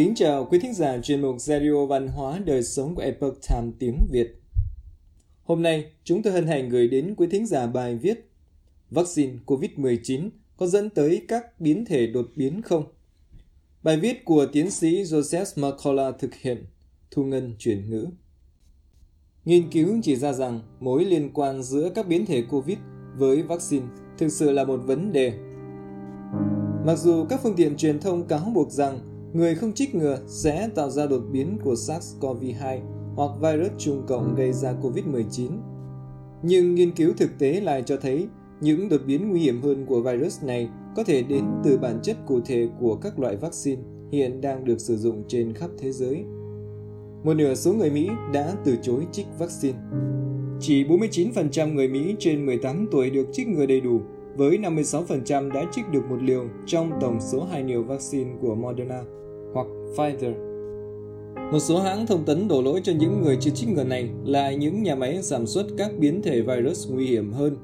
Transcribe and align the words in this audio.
Kính 0.00 0.14
chào 0.14 0.44
quý 0.44 0.58
thính 0.58 0.74
giả 0.74 0.98
chuyên 1.02 1.20
mục 1.20 1.40
Radio 1.40 1.86
Văn 1.86 2.08
hóa 2.08 2.38
Đời 2.38 2.62
Sống 2.62 2.94
của 2.94 3.02
Epoch 3.02 3.34
Time 3.48 3.72
tiếng 3.78 3.96
Việt. 4.10 4.42
Hôm 5.42 5.62
nay, 5.62 5.92
chúng 6.04 6.22
tôi 6.22 6.32
hân 6.32 6.46
hạnh 6.46 6.68
gửi 6.68 6.88
đến 6.88 7.14
quý 7.16 7.26
thính 7.30 7.46
giả 7.46 7.66
bài 7.66 7.96
viết 7.96 8.30
Vaccine 8.90 9.32
COVID-19 9.46 10.30
có 10.56 10.66
dẫn 10.66 10.90
tới 10.90 11.24
các 11.28 11.60
biến 11.60 11.84
thể 11.84 12.06
đột 12.06 12.26
biến 12.36 12.62
không? 12.62 12.84
Bài 13.82 13.96
viết 13.96 14.24
của 14.24 14.46
tiến 14.52 14.70
sĩ 14.70 15.02
Joseph 15.02 15.70
McCullough 15.70 16.18
thực 16.18 16.34
hiện, 16.34 16.64
Thu 17.10 17.24
Ngân 17.24 17.54
chuyển 17.58 17.90
ngữ. 17.90 18.06
Nghiên 19.44 19.70
cứu 19.70 20.00
chỉ 20.02 20.16
ra 20.16 20.32
rằng 20.32 20.60
mối 20.80 21.04
liên 21.04 21.30
quan 21.32 21.62
giữa 21.62 21.90
các 21.94 22.08
biến 22.08 22.26
thể 22.26 22.42
COVID 22.42 22.78
với 23.16 23.42
vaccine 23.42 23.86
thực 24.18 24.28
sự 24.28 24.50
là 24.50 24.64
một 24.64 24.80
vấn 24.84 25.12
đề. 25.12 25.32
Mặc 26.86 26.96
dù 26.98 27.24
các 27.28 27.40
phương 27.42 27.56
tiện 27.56 27.76
truyền 27.76 28.00
thông 28.00 28.28
cáo 28.28 28.52
buộc 28.54 28.70
rằng 28.70 29.09
người 29.32 29.54
không 29.54 29.72
trích 29.72 29.94
ngừa 29.94 30.18
sẽ 30.26 30.68
tạo 30.74 30.90
ra 30.90 31.06
đột 31.06 31.22
biến 31.32 31.58
của 31.64 31.74
SARS-CoV-2 31.74 32.80
hoặc 33.14 33.30
virus 33.40 33.70
trùng 33.78 34.02
cộng 34.06 34.34
gây 34.34 34.52
ra 34.52 34.74
COVID-19. 34.82 35.50
Nhưng 36.42 36.74
nghiên 36.74 36.90
cứu 36.90 37.12
thực 37.16 37.30
tế 37.38 37.60
lại 37.60 37.82
cho 37.86 37.96
thấy 37.96 38.28
những 38.60 38.88
đột 38.88 39.00
biến 39.06 39.30
nguy 39.30 39.40
hiểm 39.40 39.62
hơn 39.62 39.86
của 39.86 40.02
virus 40.02 40.44
này 40.44 40.68
có 40.96 41.04
thể 41.04 41.22
đến 41.22 41.44
từ 41.64 41.78
bản 41.78 42.00
chất 42.02 42.16
cụ 42.26 42.40
thể 42.44 42.68
của 42.80 42.96
các 42.96 43.18
loại 43.18 43.36
vaccine 43.36 43.82
hiện 44.12 44.40
đang 44.40 44.64
được 44.64 44.80
sử 44.80 44.96
dụng 44.96 45.22
trên 45.28 45.54
khắp 45.54 45.70
thế 45.78 45.92
giới. 45.92 46.24
Một 47.24 47.34
nửa 47.34 47.54
số 47.54 47.72
người 47.72 47.90
Mỹ 47.90 48.08
đã 48.32 48.54
từ 48.64 48.76
chối 48.82 49.06
trích 49.12 49.26
vaccine. 49.38 49.78
Chỉ 50.60 50.84
49% 50.84 51.74
người 51.74 51.88
Mỹ 51.88 52.16
trên 52.18 52.46
18 52.46 52.86
tuổi 52.90 53.10
được 53.10 53.26
trích 53.32 53.48
ngừa 53.48 53.66
đầy 53.66 53.80
đủ, 53.80 54.00
với 54.36 54.58
56% 54.58 55.52
đã 55.52 55.64
trích 55.72 55.84
được 55.92 56.02
một 56.10 56.22
liều 56.22 56.44
trong 56.66 56.90
tổng 57.00 57.18
số 57.20 57.44
hai 57.44 57.64
liều 57.64 57.82
vaccine 57.82 58.30
của 58.40 58.54
Moderna 58.54 59.02
Pfizer. 59.96 60.32
Một 61.52 61.58
số 61.58 61.80
hãng 61.80 62.06
thông 62.06 62.24
tấn 62.24 62.48
đổ 62.48 62.62
lỗi 62.62 62.80
cho 62.84 62.92
những 62.92 63.22
người 63.22 63.36
chưa 63.40 63.50
trích 63.50 63.68
ngừa 63.68 63.84
này 63.84 64.10
là 64.24 64.52
những 64.52 64.82
nhà 64.82 64.94
máy 64.94 65.22
sản 65.22 65.46
xuất 65.46 65.66
các 65.78 65.90
biến 65.98 66.22
thể 66.22 66.40
virus 66.40 66.90
nguy 66.90 67.06
hiểm 67.06 67.32
hơn. 67.32 67.56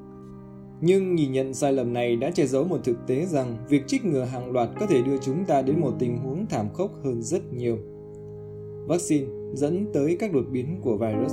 Nhưng 0.81 1.15
nhìn 1.15 1.33
nhận 1.33 1.55
sai 1.55 1.73
lầm 1.73 1.93
này 1.93 2.17
đã 2.17 2.31
che 2.31 2.47
giấu 2.47 2.65
một 2.65 2.79
thực 2.85 2.97
tế 3.07 3.27
rằng 3.27 3.57
việc 3.69 3.87
trích 3.87 4.05
ngừa 4.05 4.25
hàng 4.25 4.51
loạt 4.51 4.69
có 4.81 4.87
thể 4.87 5.03
đưa 5.03 5.19
chúng 5.19 5.45
ta 5.45 5.63
đến 5.63 5.81
một 5.81 5.93
tình 5.99 6.19
huống 6.19 6.47
thảm 6.47 6.69
khốc 6.75 6.91
hơn 7.05 7.23
rất 7.23 7.53
nhiều. 7.53 7.79
Vaccine 8.87 9.27
dẫn 9.55 9.87
tới 9.93 10.17
các 10.21 10.33
đột 10.33 10.45
biến 10.51 10.81
của 10.83 10.97
virus. 10.97 11.33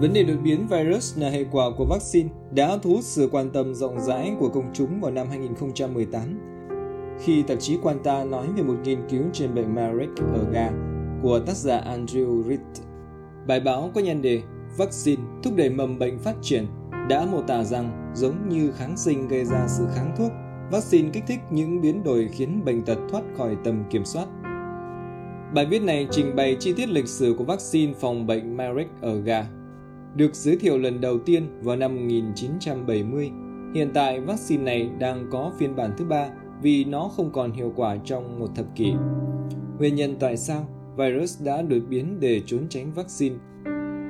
Vấn 0.00 0.12
đề 0.12 0.22
đột 0.22 0.38
biến 0.44 0.66
virus 0.66 1.18
là 1.18 1.30
hệ 1.30 1.44
quả 1.52 1.66
của 1.78 1.86
vaccine 1.90 2.28
đã 2.54 2.78
thu 2.82 2.90
hút 2.90 3.04
sự 3.04 3.28
quan 3.32 3.50
tâm 3.50 3.74
rộng 3.74 4.00
rãi 4.00 4.32
của 4.40 4.48
công 4.48 4.70
chúng 4.74 5.00
vào 5.00 5.10
năm 5.10 5.26
2018 5.28 6.22
khi 7.24 7.42
tạp 7.42 7.60
chí 7.60 7.78
Quanta 7.82 8.24
nói 8.24 8.46
về 8.56 8.62
một 8.62 8.76
nghiên 8.84 8.98
cứu 9.10 9.22
trên 9.32 9.54
bệnh 9.54 9.74
Marek 9.74 10.08
ở 10.34 10.50
gà 10.52 10.70
của 11.22 11.40
tác 11.40 11.56
giả 11.56 11.82
Andrew 11.96 12.42
Reed. 12.42 12.60
Bài 13.46 13.60
báo 13.60 13.90
có 13.94 14.00
nhan 14.00 14.22
đề 14.22 14.42
Vaccine 14.76 15.22
thúc 15.42 15.52
đẩy 15.56 15.70
mầm 15.70 15.98
bệnh 15.98 16.18
phát 16.18 16.34
triển 16.42 16.66
đã 17.08 17.26
mô 17.26 17.42
tả 17.42 17.64
rằng 17.64 18.12
giống 18.14 18.48
như 18.48 18.72
kháng 18.72 18.96
sinh 18.96 19.28
gây 19.28 19.44
ra 19.44 19.66
sự 19.68 19.84
kháng 19.94 20.14
thuốc, 20.18 20.32
vaccine 20.70 21.10
kích 21.12 21.24
thích 21.26 21.40
những 21.50 21.80
biến 21.80 22.02
đổi 22.04 22.28
khiến 22.32 22.64
bệnh 22.64 22.82
tật 22.84 22.98
thoát 23.10 23.22
khỏi 23.36 23.56
tầm 23.64 23.84
kiểm 23.90 24.04
soát. 24.04 24.26
Bài 25.54 25.66
viết 25.66 25.82
này 25.82 26.08
trình 26.10 26.36
bày 26.36 26.56
chi 26.60 26.72
tiết 26.72 26.88
lịch 26.88 27.08
sử 27.08 27.34
của 27.38 27.44
vaccine 27.44 27.92
phòng 28.00 28.26
bệnh 28.26 28.56
Marek 28.56 28.88
ở 29.00 29.20
gà. 29.20 29.46
Được 30.14 30.34
giới 30.34 30.56
thiệu 30.56 30.78
lần 30.78 31.00
đầu 31.00 31.18
tiên 31.18 31.60
vào 31.62 31.76
năm 31.76 31.96
1970, 31.96 33.30
hiện 33.74 33.90
tại 33.94 34.20
vaccine 34.20 34.64
này 34.64 34.90
đang 34.98 35.26
có 35.30 35.52
phiên 35.58 35.76
bản 35.76 35.90
thứ 35.98 36.04
ba 36.04 36.28
vì 36.62 36.84
nó 36.84 37.10
không 37.16 37.30
còn 37.32 37.52
hiệu 37.52 37.72
quả 37.76 37.96
trong 38.04 38.40
một 38.40 38.48
thập 38.54 38.66
kỷ. 38.74 38.92
Nguyên 39.78 39.94
nhân 39.94 40.16
tại 40.20 40.36
sao 40.36 40.66
virus 40.96 41.42
đã 41.42 41.62
đột 41.62 41.82
biến 41.88 42.20
để 42.20 42.42
trốn 42.46 42.66
tránh 42.68 42.92
vaccine? 42.94 43.36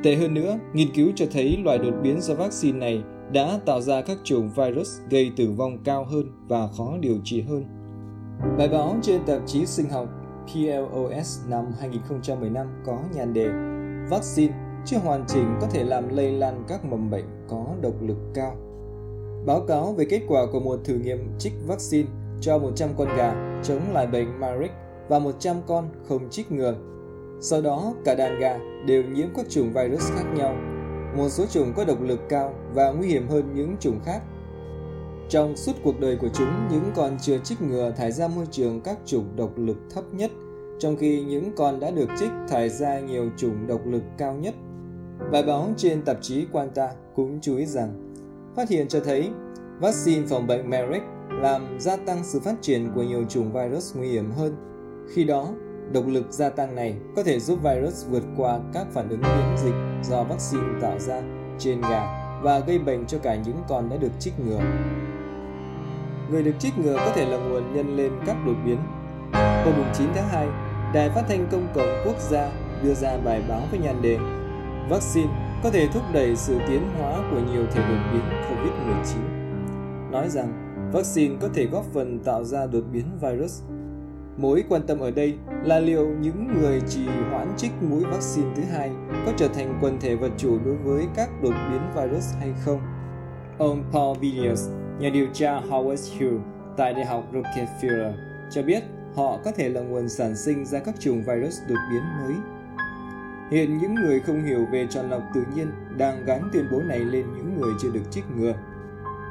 Tệ 0.03 0.17
hơn 0.17 0.35
nữa, 0.35 0.59
nghiên 0.75 0.95
cứu 0.95 1.11
cho 1.17 1.27
thấy 1.33 1.59
loại 1.65 1.79
đột 1.79 1.95
biến 2.03 2.21
do 2.21 2.35
vaccine 2.35 2.79
này 2.79 3.03
đã 3.33 3.61
tạo 3.67 3.81
ra 3.81 4.01
các 4.01 4.19
chủng 4.25 4.51
virus 4.57 5.01
gây 5.11 5.33
tử 5.37 5.51
vong 5.57 5.79
cao 5.85 6.05
hơn 6.05 6.27
và 6.49 6.69
khó 6.69 6.97
điều 7.01 7.19
trị 7.25 7.41
hơn. 7.41 7.65
Bài 8.59 8.69
báo 8.69 8.97
trên 9.03 9.21
tạp 9.27 9.43
chí 9.47 9.67
sinh 9.67 9.91
học 9.91 10.09
PLOS 10.47 11.39
năm 11.49 11.65
2015 11.81 12.67
có 12.87 12.99
nhan 13.15 13.33
đề 13.33 13.49
Vaccine 14.11 14.55
chưa 14.85 14.99
hoàn 14.99 15.25
chỉnh 15.29 15.57
có 15.61 15.67
thể 15.73 15.85
làm 15.85 16.09
lây 16.09 16.33
lan 16.33 16.65
các 16.69 16.85
mầm 16.85 17.11
bệnh 17.11 17.25
có 17.49 17.67
độc 17.81 17.95
lực 18.03 18.19
cao. 18.35 18.57
Báo 19.47 19.61
cáo 19.69 19.93
về 19.93 20.05
kết 20.11 20.23
quả 20.29 20.43
của 20.53 20.61
một 20.61 20.81
thử 20.85 20.95
nghiệm 20.95 21.39
trích 21.39 21.53
vaccine 21.67 22.09
cho 22.41 22.59
100 22.59 22.89
con 22.99 23.09
gà 23.17 23.61
chống 23.63 23.81
lại 23.93 24.07
bệnh 24.07 24.41
Marek 24.41 24.71
và 25.09 25.19
100 25.19 25.57
con 25.67 25.89
không 26.09 26.31
trích 26.31 26.53
ngừa. 26.53 26.75
Sau 27.41 27.63
đó, 27.63 27.95
cả 28.05 28.15
đàn 28.15 28.39
gà 28.39 28.59
đều 28.87 29.03
nhiễm 29.05 29.29
các 29.37 29.47
chủng 29.49 29.73
virus 29.73 30.13
khác 30.13 30.25
nhau. 30.37 30.55
Một 31.17 31.29
số 31.29 31.47
chủng 31.47 31.73
có 31.77 31.85
độc 31.85 32.03
lực 32.03 32.21
cao 32.29 32.55
và 32.75 32.91
nguy 32.91 33.09
hiểm 33.09 33.29
hơn 33.29 33.55
những 33.55 33.77
chủng 33.81 34.01
khác. 34.05 34.23
Trong 35.29 35.57
suốt 35.57 35.73
cuộc 35.85 36.01
đời 36.01 36.17
của 36.17 36.29
chúng, 36.35 36.69
những 36.71 36.93
con 36.95 37.17
chưa 37.21 37.39
trích 37.39 37.63
ngừa 37.63 37.91
thải 37.97 38.13
ra 38.13 38.29
môi 38.29 38.47
trường 38.51 38.81
các 38.81 38.99
chủng 39.07 39.37
độc 39.37 39.51
lực 39.57 39.77
thấp 39.95 40.05
nhất, 40.13 40.31
trong 40.79 40.97
khi 40.97 41.23
những 41.23 41.53
con 41.57 41.81
đã 41.81 41.91
được 41.91 42.09
trích 42.21 42.31
thải 42.49 42.69
ra 42.69 43.01
nhiều 43.01 43.31
chủng 43.37 43.67
độc 43.67 43.87
lực 43.87 44.03
cao 44.19 44.35
nhất. 44.35 44.55
Bài 45.33 45.43
báo 45.43 45.69
trên 45.77 46.03
tạp 46.03 46.17
chí 46.23 46.47
Quanta 46.53 46.89
cũng 47.15 47.39
chú 47.41 47.57
ý 47.57 47.67
rằng, 47.67 48.15
phát 48.57 48.69
hiện 48.69 48.89
cho 48.89 49.01
thấy 49.01 49.31
vaccine 49.81 50.27
phòng 50.27 50.47
bệnh 50.47 50.71
Marek 50.71 51.03
làm 51.31 51.81
gia 51.81 51.97
tăng 51.97 52.25
sự 52.25 52.41
phát 52.41 52.55
triển 52.61 52.91
của 52.95 53.03
nhiều 53.03 53.25
chủng 53.29 53.53
virus 53.53 53.97
nguy 53.97 54.09
hiểm 54.09 54.31
hơn. 54.31 54.57
Khi 55.15 55.25
đó, 55.25 55.49
độc 55.93 56.05
lực 56.07 56.27
gia 56.31 56.51
tăng 56.51 56.75
này 56.75 56.97
có 57.17 57.23
thể 57.23 57.41
giúp 57.41 57.59
virus 57.63 58.07
vượt 58.11 58.23
qua 58.37 58.61
các 58.75 58.87
phản 58.93 59.09
ứng 59.09 59.21
miễn 59.21 59.57
dịch 59.65 59.75
do 60.03 60.25
vaccine 60.25 60.81
tạo 60.81 60.99
ra 60.99 61.23
trên 61.59 61.81
gà 61.81 62.21
và 62.43 62.59
gây 62.59 62.79
bệnh 62.79 63.07
cho 63.07 63.19
cả 63.19 63.35
những 63.35 63.57
con 63.69 63.89
đã 63.89 63.97
được 63.97 64.13
trích 64.19 64.41
ngừa. 64.41 64.61
Người 66.31 66.43
được 66.43 66.55
trích 66.59 66.79
ngừa 66.79 66.97
có 66.97 67.13
thể 67.15 67.27
là 67.27 67.37
nguồn 67.37 67.75
nhân 67.75 67.97
lên 67.97 68.13
các 68.27 68.37
đột 68.47 68.57
biến. 68.67 68.79
Hôm 69.65 69.75
9 69.95 70.07
tháng 70.15 70.29
2, 70.29 70.49
Đài 70.95 71.11
Phát 71.11 71.23
thanh 71.29 71.49
Công 71.51 71.69
cộng 71.75 72.03
Quốc 72.05 72.21
gia 72.31 72.51
đưa 72.83 72.95
ra 72.95 73.17
bài 73.25 73.43
báo 73.49 73.63
với 73.71 73.81
nhan 73.81 74.03
đề 74.03 74.19
Vaccine 74.91 75.31
có 75.63 75.71
thể 75.71 75.89
thúc 75.93 76.03
đẩy 76.13 76.37
sự 76.37 76.59
tiến 76.69 76.83
hóa 76.99 77.31
của 77.31 77.41
nhiều 77.53 77.67
thể 77.73 77.83
đột 77.89 78.01
biến 78.13 78.23
COVID-19. 78.51 80.11
Nói 80.11 80.29
rằng 80.29 80.70
vaccine 80.93 81.37
có 81.41 81.49
thể 81.55 81.67
góp 81.67 81.85
phần 81.93 82.19
tạo 82.19 82.45
ra 82.45 82.67
đột 82.67 82.85
biến 82.93 83.05
virus. 83.23 83.63
Mối 84.37 84.65
quan 84.69 84.83
tâm 84.87 84.99
ở 84.99 85.11
đây 85.11 85.39
là 85.65 85.79
liệu 85.79 86.09
những 86.21 86.49
người 86.61 86.81
trì 86.89 87.07
hoãn 87.31 87.53
trích 87.57 87.73
mũi 87.83 88.05
vaccine 88.05 88.49
thứ 88.57 88.63
hai 88.63 88.91
có 89.27 89.33
trở 89.37 89.49
thành 89.49 89.79
quần 89.83 90.01
thể 90.01 90.17
vật 90.17 90.31
chủ 90.37 90.59
đối 90.65 90.77
với 90.77 91.07
các 91.17 91.31
đột 91.43 91.55
biến 91.71 91.81
virus 91.97 92.35
hay 92.39 92.53
không. 92.65 92.81
Ông 93.59 93.85
Paul 93.93 94.19
Villiers, 94.19 94.69
nhà 94.99 95.11
điều 95.11 95.27
tra 95.33 95.61
Howard 95.61 96.19
Hughes 96.19 96.45
tại 96.77 96.95
Đại 96.95 97.05
học 97.05 97.25
Rockefeller, 97.33 98.13
cho 98.51 98.63
biết 98.63 98.83
họ 99.15 99.39
có 99.45 99.53
thể 99.53 99.69
là 99.69 99.81
nguồn 99.81 100.09
sản 100.09 100.37
sinh 100.37 100.67
ra 100.67 100.79
các 100.79 101.01
chủng 101.01 101.23
virus 101.23 101.59
đột 101.69 101.79
biến 101.91 102.03
mới. 102.21 102.35
Hiện 103.51 103.79
những 103.79 103.95
người 103.95 104.21
không 104.21 104.45
hiểu 104.45 104.67
về 104.73 104.87
chọn 104.91 105.11
lọc 105.11 105.23
tự 105.35 105.43
nhiên 105.55 105.67
đang 105.99 106.25
gắn 106.25 106.51
tuyên 106.53 106.65
bố 106.73 106.83
này 106.83 106.99
lên 106.99 107.27
những 107.37 107.61
người 107.61 107.73
chưa 107.83 107.91
được 107.91 108.11
trích 108.11 108.25
ngừa. 108.37 108.55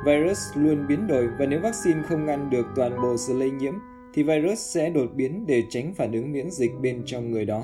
Virus 0.05 0.39
luôn 0.55 0.87
biến 0.87 1.07
đổi 1.07 1.27
và 1.39 1.45
nếu 1.45 1.59
vaccine 1.59 2.01
không 2.01 2.25
ngăn 2.25 2.49
được 2.49 2.65
toàn 2.75 3.01
bộ 3.01 3.17
sự 3.17 3.33
lây 3.33 3.51
nhiễm 3.51 3.73
thì 4.13 4.23
virus 4.23 4.59
sẽ 4.59 4.89
đột 4.89 5.09
biến 5.15 5.45
để 5.47 5.63
tránh 5.69 5.93
phản 5.93 6.11
ứng 6.11 6.31
miễn 6.31 6.51
dịch 6.51 6.71
bên 6.81 7.01
trong 7.05 7.31
người 7.31 7.45
đó. 7.45 7.63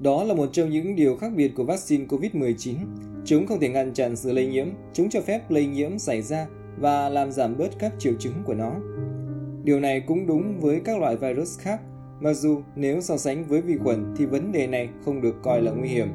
Đó 0.00 0.24
là 0.24 0.34
một 0.34 0.48
trong 0.52 0.70
những 0.70 0.96
điều 0.96 1.16
khác 1.16 1.32
biệt 1.36 1.52
của 1.56 1.64
vaccine 1.64 2.04
COVID-19. 2.04 2.74
Chúng 3.24 3.46
không 3.46 3.60
thể 3.60 3.68
ngăn 3.68 3.94
chặn 3.94 4.16
sự 4.16 4.32
lây 4.32 4.46
nhiễm, 4.46 4.66
chúng 4.92 5.10
cho 5.10 5.20
phép 5.20 5.50
lây 5.50 5.66
nhiễm 5.66 5.98
xảy 5.98 6.22
ra 6.22 6.46
và 6.78 7.08
làm 7.08 7.32
giảm 7.32 7.58
bớt 7.58 7.78
các 7.78 7.92
triệu 7.98 8.12
chứng 8.18 8.34
của 8.44 8.54
nó. 8.54 8.72
Điều 9.64 9.80
này 9.80 10.00
cũng 10.00 10.26
đúng 10.26 10.60
với 10.60 10.80
các 10.84 10.98
loại 10.98 11.16
virus 11.16 11.58
khác, 11.58 11.80
mặc 12.20 12.32
dù 12.32 12.60
nếu 12.76 13.00
so 13.00 13.16
sánh 13.16 13.44
với 13.44 13.60
vi 13.60 13.76
khuẩn 13.76 14.14
thì 14.18 14.26
vấn 14.26 14.52
đề 14.52 14.66
này 14.66 14.88
không 15.04 15.20
được 15.20 15.34
coi 15.42 15.62
là 15.62 15.70
nguy 15.70 15.88
hiểm. 15.88 16.08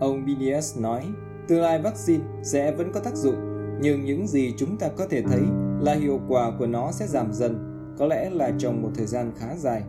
Ông 0.00 0.26
BDS 0.26 0.78
nói, 0.80 1.02
tương 1.48 1.60
lai 1.60 1.78
vaccine 1.78 2.24
sẽ 2.42 2.72
vẫn 2.72 2.92
có 2.92 3.00
tác 3.00 3.16
dụng 3.16 3.51
nhưng 3.80 4.04
những 4.04 4.26
gì 4.26 4.54
chúng 4.56 4.76
ta 4.76 4.88
có 4.88 5.06
thể 5.10 5.22
thấy 5.22 5.40
là 5.80 5.94
hiệu 5.94 6.20
quả 6.28 6.52
của 6.58 6.66
nó 6.66 6.92
sẽ 6.92 7.06
giảm 7.06 7.32
dần, 7.32 7.56
có 7.98 8.06
lẽ 8.06 8.30
là 8.30 8.52
trong 8.58 8.82
một 8.82 8.90
thời 8.94 9.06
gian 9.06 9.32
khá 9.36 9.56
dài. 9.56 9.82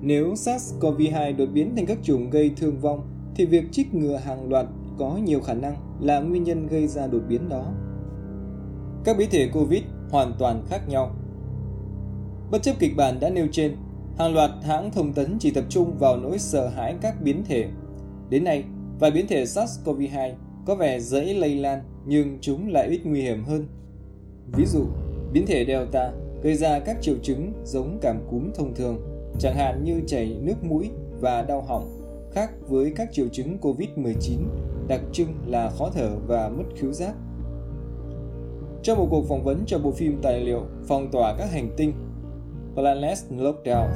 Nếu 0.00 0.32
SARS-CoV-2 0.32 1.36
đột 1.36 1.48
biến 1.52 1.76
thành 1.76 1.86
các 1.86 1.98
chủng 2.02 2.30
gây 2.30 2.52
thương 2.56 2.78
vong, 2.80 3.00
thì 3.34 3.46
việc 3.46 3.64
trích 3.72 3.94
ngừa 3.94 4.16
hàng 4.16 4.48
loạt 4.48 4.66
có 4.98 5.18
nhiều 5.24 5.40
khả 5.40 5.54
năng 5.54 5.76
là 6.00 6.20
nguyên 6.20 6.44
nhân 6.44 6.66
gây 6.66 6.86
ra 6.86 7.06
đột 7.06 7.22
biến 7.28 7.48
đó. 7.48 7.72
Các 9.04 9.16
biến 9.18 9.28
thể 9.30 9.48
COVID 9.52 9.82
hoàn 10.10 10.32
toàn 10.38 10.62
khác 10.68 10.88
nhau. 10.88 11.10
Bất 12.50 12.62
chấp 12.62 12.74
kịch 12.78 12.96
bản 12.96 13.20
đã 13.20 13.30
nêu 13.30 13.46
trên, 13.52 13.76
hàng 14.18 14.34
loạt 14.34 14.50
hãng 14.62 14.90
thông 14.90 15.12
tấn 15.12 15.36
chỉ 15.38 15.50
tập 15.50 15.64
trung 15.68 15.98
vào 15.98 16.16
nỗi 16.16 16.38
sợ 16.38 16.68
hãi 16.68 16.94
các 17.00 17.22
biến 17.22 17.42
thể. 17.48 17.68
Đến 18.30 18.44
nay, 18.44 18.64
vài 19.00 19.10
biến 19.10 19.26
thể 19.28 19.44
SARS-CoV-2 19.44 20.32
có 20.66 20.74
vẻ 20.74 21.00
dễ 21.00 21.34
lây 21.34 21.54
lan 21.54 21.82
nhưng 22.08 22.38
chúng 22.40 22.72
lại 22.72 22.88
ít 22.88 23.00
nguy 23.04 23.22
hiểm 23.22 23.44
hơn. 23.44 23.66
Ví 24.56 24.64
dụ, 24.66 24.84
biến 25.32 25.46
thể 25.46 25.64
Delta 25.68 26.12
gây 26.42 26.54
ra 26.54 26.78
các 26.78 26.96
triệu 27.00 27.14
chứng 27.22 27.52
giống 27.64 27.98
cảm 28.02 28.20
cúm 28.30 28.50
thông 28.54 28.74
thường. 28.74 28.98
chẳng 29.38 29.56
hạn 29.56 29.84
như 29.84 30.00
chảy 30.06 30.38
nước 30.42 30.64
mũi 30.64 30.90
và 31.20 31.42
đau 31.42 31.62
họng, 31.62 32.00
khác 32.32 32.50
với 32.68 32.92
các 32.96 33.08
triệu 33.12 33.28
chứng 33.28 33.58
COVID-19, 33.62 34.38
đặc 34.88 35.00
trưng 35.12 35.28
là 35.46 35.70
khó 35.70 35.90
thở 35.94 36.10
và 36.26 36.48
mất 36.48 36.64
khứu 36.76 36.92
giác. 36.92 37.14
Trong 38.82 38.98
một 38.98 39.06
cuộc 39.10 39.24
phỏng 39.28 39.44
vấn 39.44 39.62
cho 39.66 39.78
bộ 39.78 39.90
phim 39.90 40.18
tài 40.22 40.40
liệu 40.40 40.62
Phong 40.88 41.10
tỏa 41.10 41.34
các 41.38 41.50
hành 41.52 41.70
tinh 41.76 41.92
Planet 42.74 43.18
Lockdown, 43.30 43.88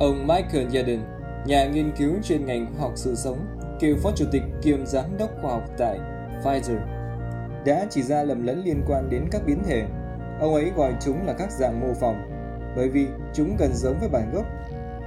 ông 0.00 0.26
Michael 0.26 0.66
Jordan, 0.66 0.98
nhà 1.46 1.66
nghiên 1.66 1.90
cứu 1.98 2.10
chuyên 2.24 2.46
ngành 2.46 2.66
khoa 2.72 2.80
học 2.80 2.92
sự 2.94 3.14
sống, 3.14 3.38
cựu 3.80 3.96
phó 3.96 4.10
chủ 4.16 4.24
tịch 4.32 4.42
kiêm 4.62 4.86
giám 4.86 5.04
đốc 5.18 5.30
khoa 5.42 5.50
học 5.50 5.62
tại 5.78 5.98
Pfizer, 6.42 6.95
đã 7.66 7.86
chỉ 7.90 8.02
ra 8.02 8.22
lầm 8.22 8.46
lẫn 8.46 8.62
liên 8.64 8.82
quan 8.86 9.10
đến 9.10 9.24
các 9.30 9.42
biến 9.46 9.62
thể. 9.66 9.86
Ông 10.40 10.54
ấy 10.54 10.70
gọi 10.76 10.92
chúng 11.00 11.26
là 11.26 11.32
các 11.32 11.52
dạng 11.52 11.80
mô 11.80 11.94
phỏng, 11.94 12.30
bởi 12.76 12.88
vì 12.88 13.06
chúng 13.34 13.56
gần 13.58 13.70
giống 13.74 13.98
với 14.00 14.08
bản 14.08 14.30
gốc. 14.34 14.44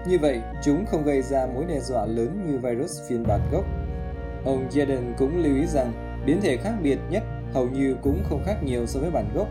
Như 0.08 0.20
vậy, 0.20 0.42
chúng 0.64 0.86
không 0.86 1.04
gây 1.04 1.22
ra 1.22 1.46
mối 1.46 1.66
đe 1.66 1.80
dọa 1.80 2.06
lớn 2.06 2.46
như 2.46 2.58
virus 2.58 3.02
phiên 3.10 3.24
bản 3.28 3.42
gốc. 3.52 3.66
Ông 4.46 4.70
Jaden 4.70 5.14
cũng 5.18 5.44
lưu 5.44 5.56
ý 5.56 5.66
rằng 5.66 6.22
biến 6.26 6.42
thể 6.42 6.58
khác 6.58 6.74
biệt 6.84 6.98
nhất 7.10 7.24
hầu 7.54 7.70
như 7.70 7.96
cũng 8.02 8.24
không 8.30 8.44
khác 8.46 8.64
nhiều 8.64 8.86
so 8.86 9.00
với 9.00 9.12
bản 9.12 9.30
gốc. 9.36 9.48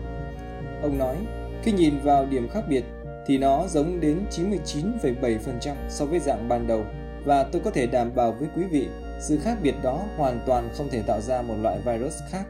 Ông 0.81 0.97
nói, 0.97 1.15
khi 1.63 1.71
nhìn 1.71 1.99
vào 2.03 2.25
điểm 2.25 2.49
khác 2.49 2.63
biệt 2.69 2.83
thì 3.25 3.37
nó 3.37 3.67
giống 3.67 3.99
đến 3.99 4.19
99,7% 4.31 5.75
so 5.89 6.05
với 6.05 6.19
dạng 6.19 6.47
ban 6.49 6.67
đầu 6.67 6.83
và 7.25 7.43
tôi 7.43 7.61
có 7.65 7.71
thể 7.71 7.87
đảm 7.87 8.15
bảo 8.15 8.31
với 8.31 8.47
quý 8.55 8.63
vị 8.63 8.87
sự 9.19 9.39
khác 9.43 9.57
biệt 9.63 9.75
đó 9.83 10.01
hoàn 10.17 10.39
toàn 10.45 10.69
không 10.77 10.89
thể 10.89 11.01
tạo 11.07 11.21
ra 11.21 11.41
một 11.41 11.55
loại 11.61 11.79
virus 11.85 12.13
khác. 12.29 12.45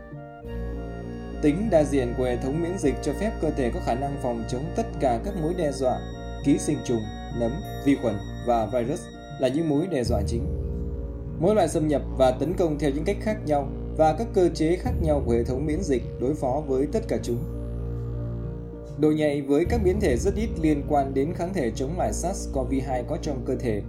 Tính 1.41 1.69
đa 1.71 1.83
diện 1.83 2.13
của 2.17 2.23
hệ 2.23 2.37
thống 2.37 2.61
miễn 2.61 2.77
dịch 2.77 2.95
cho 3.01 3.13
phép 3.13 3.31
cơ 3.41 3.51
thể 3.51 3.71
có 3.73 3.79
khả 3.85 3.95
năng 3.95 4.17
phòng 4.23 4.43
chống 4.49 4.63
tất 4.75 4.85
cả 4.99 5.19
các 5.25 5.33
mối 5.41 5.53
đe 5.57 5.71
dọa, 5.71 5.99
ký 6.45 6.57
sinh 6.57 6.77
trùng, 6.85 7.01
nấm, 7.39 7.51
vi 7.85 7.95
khuẩn 8.01 8.15
và 8.47 8.65
virus 8.65 9.01
là 9.39 9.47
những 9.47 9.69
mối 9.69 9.87
đe 9.87 10.03
dọa 10.03 10.21
chính. 10.27 10.45
Mỗi 11.39 11.55
loại 11.55 11.67
xâm 11.67 11.87
nhập 11.87 12.01
và 12.17 12.31
tấn 12.31 12.53
công 12.53 12.79
theo 12.79 12.91
những 12.91 13.03
cách 13.03 13.17
khác 13.21 13.37
nhau 13.45 13.67
và 13.97 14.13
các 14.13 14.27
cơ 14.33 14.49
chế 14.49 14.75
khác 14.75 14.93
nhau 15.01 15.23
của 15.25 15.31
hệ 15.31 15.43
thống 15.43 15.65
miễn 15.65 15.83
dịch 15.83 16.03
đối 16.19 16.35
phó 16.35 16.61
với 16.67 16.87
tất 16.91 17.07
cả 17.07 17.17
chúng. 17.23 17.37
Độ 18.99 19.11
nhạy 19.11 19.41
với 19.41 19.65
các 19.65 19.81
biến 19.83 19.99
thể 19.99 20.17
rất 20.17 20.35
ít 20.35 20.49
liên 20.61 20.83
quan 20.89 21.13
đến 21.13 21.33
kháng 21.33 21.53
thể 21.53 21.71
chống 21.71 21.97
lại 21.97 22.11
SARS-CoV-2 22.11 23.03
có 23.07 23.17
trong 23.21 23.41
cơ 23.45 23.55
thể, 23.55 23.81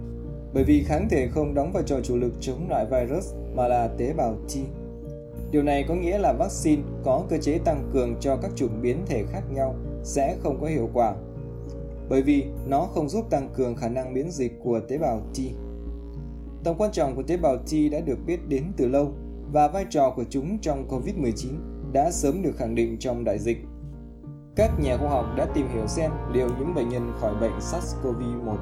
bởi 0.53 0.63
vì 0.63 0.83
kháng 0.83 1.09
thể 1.09 1.27
không 1.27 1.53
đóng 1.53 1.71
vai 1.71 1.83
trò 1.85 1.99
chủ 2.03 2.17
lực 2.17 2.33
chống 2.41 2.67
lại 2.69 2.85
virus 2.85 3.33
mà 3.55 3.67
là 3.67 3.87
tế 3.97 4.13
bào 4.13 4.35
T. 4.47 4.80
Điều 5.51 5.63
này 5.63 5.85
có 5.87 5.95
nghĩa 5.95 6.17
là 6.17 6.33
vaccine 6.33 6.81
có 7.03 7.23
cơ 7.29 7.37
chế 7.37 7.57
tăng 7.57 7.89
cường 7.93 8.15
cho 8.19 8.37
các 8.37 8.51
chủng 8.55 8.81
biến 8.81 8.97
thể 9.05 9.23
khác 9.31 9.41
nhau 9.51 9.75
sẽ 10.03 10.37
không 10.43 10.61
có 10.61 10.67
hiệu 10.67 10.89
quả, 10.93 11.15
bởi 12.09 12.21
vì 12.21 12.45
nó 12.65 12.87
không 12.93 13.09
giúp 13.09 13.29
tăng 13.29 13.49
cường 13.55 13.75
khả 13.75 13.89
năng 13.89 14.13
miễn 14.13 14.31
dịch 14.31 14.59
của 14.63 14.79
tế 14.87 14.97
bào 14.97 15.19
T. 15.19 15.37
Tầm 16.63 16.75
quan 16.77 16.91
trọng 16.91 17.15
của 17.15 17.23
tế 17.23 17.37
bào 17.37 17.57
T 17.57 17.71
đã 17.91 17.99
được 17.99 18.17
biết 18.25 18.47
đến 18.47 18.63
từ 18.77 18.87
lâu 18.87 19.11
và 19.51 19.67
vai 19.67 19.85
trò 19.89 20.13
của 20.15 20.23
chúng 20.29 20.59
trong 20.61 20.87
COVID-19 20.89 21.47
đã 21.93 22.11
sớm 22.11 22.41
được 22.41 22.57
khẳng 22.57 22.75
định 22.75 22.97
trong 22.99 23.23
đại 23.23 23.39
dịch. 23.39 23.57
Các 24.55 24.71
nhà 24.79 24.97
khoa 24.97 25.09
học 25.09 25.25
đã 25.37 25.45
tìm 25.53 25.67
hiểu 25.73 25.87
xem 25.87 26.11
liệu 26.33 26.47
những 26.59 26.73
bệnh 26.75 26.89
nhân 26.89 27.11
khỏi 27.19 27.33
bệnh 27.41 27.59
SARS-CoV-1, 27.59 28.57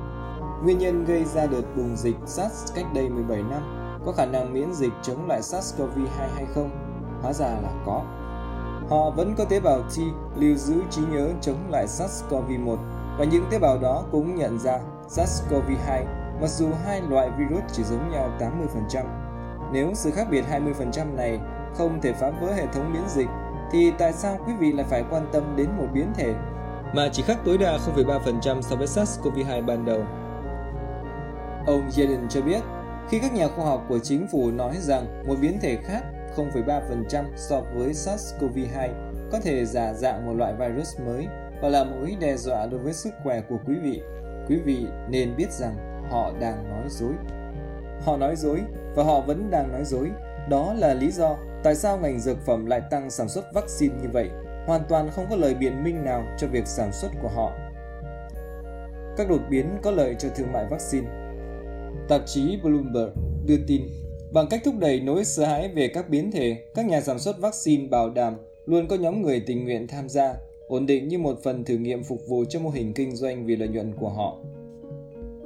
nguyên 0.64 0.78
nhân 0.78 1.06
gây 1.06 1.24
ra 1.26 1.46
đợt 1.46 1.62
bùng 1.78 1.96
dịch 1.96 2.16
SARS 2.28 2.74
cách 2.76 2.86
đây 2.96 3.10
17 3.10 3.44
năm, 3.44 3.79
có 4.06 4.12
khả 4.12 4.26
năng 4.26 4.54
miễn 4.54 4.74
dịch 4.74 4.94
chống 5.02 5.28
lại 5.28 5.42
SARS-CoV-2 5.42 6.28
hay 6.36 6.46
không? 6.56 6.70
Hóa 7.22 7.34
ra 7.34 7.48
là 7.48 7.70
có. 7.86 8.02
Họ 8.90 9.10
vẫn 9.10 9.36
có 9.38 9.46
tế 9.46 9.60
bào 9.60 9.82
T 9.82 10.00
lưu 10.36 10.56
giữ 10.56 10.76
trí 10.90 11.02
nhớ 11.12 11.30
chống 11.42 11.58
lại 11.70 11.86
SARS-CoV-1 11.88 12.78
và 13.18 13.26
những 13.26 13.46
tế 13.52 13.60
bào 13.60 13.78
đó 13.78 14.04
cũng 14.12 14.36
nhận 14.36 14.60
ra 14.60 14.80
SARS-CoV-2 15.10 16.06
mặc 16.42 16.48
dù 16.48 16.70
hai 16.86 17.02
loại 17.02 17.30
virus 17.38 17.64
chỉ 17.74 17.84
giống 17.84 18.12
nhau 18.12 18.30
80%. 18.40 19.04
Nếu 19.72 19.92
sự 19.94 20.12
khác 20.12 20.28
biệt 20.32 20.46
20% 20.52 21.16
này 21.16 21.40
không 21.78 22.02
thể 22.02 22.14
phá 22.14 22.32
vỡ 22.42 22.54
hệ 22.54 22.66
thống 22.74 22.94
miễn 22.94 23.08
dịch 23.08 23.28
thì 23.72 23.92
tại 23.98 24.14
sao 24.14 24.38
quý 24.48 24.54
vị 24.60 24.72
lại 24.72 24.86
phải 24.90 25.04
quan 25.10 25.28
tâm 25.32 25.44
đến 25.56 25.70
một 25.78 25.88
biến 25.94 26.14
thể 26.16 26.34
mà 26.94 27.10
chỉ 27.12 27.24
khác 27.24 27.38
tối 27.46 27.58
đa 27.58 27.78
0,3% 27.96 28.62
so 28.62 28.76
với 28.76 28.88
SARS-CoV-2 28.88 29.66
ban 29.66 29.86
đầu? 29.86 30.04
Ông 31.68 31.90
Yellen 31.98 32.30
cho 32.30 32.42
biết, 32.42 32.62
khi 33.10 33.20
các 33.20 33.34
nhà 33.34 33.48
khoa 33.48 33.66
học 33.66 33.86
của 33.90 34.00
chính 34.00 34.28
phủ 34.28 34.52
nói 34.52 34.76
rằng 34.80 35.24
một 35.28 35.36
biến 35.42 35.60
thể 35.62 35.78
khác 35.84 36.04
0,3% 36.36 37.26
so 37.36 37.62
với 37.76 37.92
SARS-CoV-2 37.92 38.90
có 39.32 39.40
thể 39.40 39.66
giả 39.66 39.94
dạng 39.94 40.26
một 40.26 40.34
loại 40.34 40.54
virus 40.54 41.00
mới 41.06 41.28
và 41.62 41.70
là 41.70 41.84
mối 41.84 42.18
đe 42.20 42.38
dọa 42.38 42.66
đối 42.66 42.80
với 42.80 42.94
sức 42.94 43.14
khỏe 43.24 43.42
của 43.50 43.58
quý 43.68 43.76
vị, 43.84 44.02
quý 44.48 44.56
vị 44.66 44.86
nên 45.10 45.36
biết 45.38 45.52
rằng 45.52 46.06
họ 46.12 46.32
đang 46.40 46.70
nói 46.70 46.88
dối. 46.90 47.14
Họ 48.06 48.18
nói 48.18 48.36
dối 48.36 48.62
và 48.96 49.04
họ 49.04 49.22
vẫn 49.22 49.52
đang 49.52 49.72
nói 49.72 49.84
dối. 49.86 50.10
Đó 50.50 50.74
là 50.74 50.94
lý 50.94 51.12
do 51.12 51.38
tại 51.64 51.76
sao 51.76 51.98
ngành 51.98 52.20
dược 52.20 52.38
phẩm 52.46 52.66
lại 52.66 52.82
tăng 52.92 53.10
sản 53.10 53.30
xuất 53.30 53.46
vaccine 53.54 53.96
như 54.02 54.10
vậy, 54.14 54.30
hoàn 54.68 54.82
toàn 54.90 55.10
không 55.16 55.26
có 55.30 55.36
lời 55.36 55.54
biện 55.54 55.84
minh 55.84 56.06
nào 56.06 56.24
cho 56.38 56.48
việc 56.48 56.68
sản 56.68 56.92
xuất 56.94 57.10
của 57.22 57.30
họ. 57.30 57.52
Các 59.18 59.30
đột 59.30 59.42
biến 59.50 59.78
có 59.82 59.92
lợi 59.92 60.16
cho 60.20 60.30
thương 60.36 60.52
mại 60.52 60.66
vaccine 60.66 61.19
Tạp 62.10 62.22
chí 62.26 62.58
Bloomberg 62.64 63.10
đưa 63.46 63.58
tin, 63.68 63.82
bằng 64.34 64.48
cách 64.50 64.62
thúc 64.66 64.76
đẩy 64.80 65.00
nỗi 65.00 65.26
sợ 65.26 65.46
hãi 65.46 65.68
về 65.68 65.88
các 65.88 66.10
biến 66.10 66.32
thể, 66.32 66.58
các 66.76 66.86
nhà 66.86 67.02
sản 67.02 67.20
xuất 67.20 67.40
vaccine 67.40 67.88
bảo 67.88 68.10
đảm 68.10 68.34
luôn 68.66 68.88
có 68.88 68.96
nhóm 68.96 69.22
người 69.22 69.40
tình 69.40 69.66
nguyện 69.66 69.88
tham 69.88 70.10
gia, 70.10 70.34
ổn 70.68 70.86
định 70.86 71.08
như 71.08 71.18
một 71.18 71.40
phần 71.44 71.64
thử 71.64 71.78
nghiệm 71.78 72.04
phục 72.04 72.28
vụ 72.28 72.46
cho 72.50 72.60
mô 72.60 72.70
hình 72.70 72.94
kinh 72.94 73.16
doanh 73.16 73.46
vì 73.46 73.56
lợi 73.56 73.68
nhuận 73.68 73.94
của 74.00 74.10
họ. 74.10 74.38